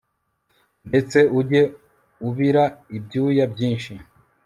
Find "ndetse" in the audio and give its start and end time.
0.89-1.17